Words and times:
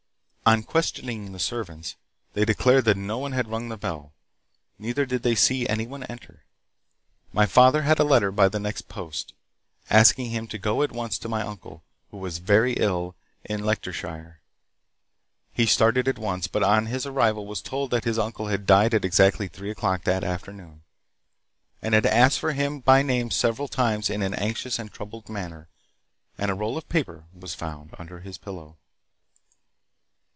On 0.43 0.63
questioning 0.63 1.31
the 1.31 1.39
servants, 1.39 1.95
they 2.33 2.43
declared 2.43 2.83
that 2.83 2.97
no 2.97 3.17
one 3.17 3.31
had 3.31 3.47
rung 3.47 3.69
the 3.69 3.77
bell; 3.77 4.11
neither 4.77 5.05
did 5.05 5.23
they 5.23 5.35
see 5.35 5.65
any 5.65 5.87
one 5.87 6.03
enter. 6.05 6.43
My 7.31 7.45
father 7.45 7.83
had 7.83 7.99
a 7.99 8.03
letter 8.03 8.33
by 8.33 8.49
the 8.49 8.59
next 8.59 8.89
post, 8.89 9.33
asking 9.89 10.31
him 10.31 10.47
to 10.49 10.57
go 10.57 10.83
at 10.83 10.91
once 10.91 11.17
to 11.19 11.29
my 11.29 11.41
uncle, 11.41 11.83
who 12.09 12.17
was 12.17 12.39
very 12.39 12.73
ill 12.73 13.15
in 13.45 13.63
Leicestershire. 13.63 14.41
He 15.53 15.65
started 15.65 16.05
at 16.09 16.19
once, 16.19 16.47
but 16.47 16.63
on 16.63 16.87
his 16.87 17.05
arrival 17.05 17.45
was 17.47 17.61
told 17.61 17.91
that 17.91 18.03
his 18.03 18.19
uncle 18.19 18.47
had 18.47 18.65
died 18.65 18.93
at 18.93 19.05
exactly 19.05 19.47
3 19.47 19.71
o'clock 19.71 20.03
that 20.03 20.23
afternoon, 20.25 20.81
and 21.81 21.93
had 21.93 22.05
asked 22.07 22.39
for 22.39 22.51
him 22.51 22.81
by 22.81 23.01
name 23.03 23.31
several 23.31 23.69
times 23.69 24.09
in 24.09 24.21
an 24.21 24.33
anxious 24.33 24.79
and 24.79 24.91
troubled 24.91 25.29
manner, 25.29 25.69
and 26.37 26.51
a 26.51 26.55
roll 26.55 26.75
of 26.77 26.89
paper 26.89 27.23
was 27.33 27.55
found 27.55 27.95
under 27.97 28.19
his 28.19 28.37
pillow. 28.37 28.75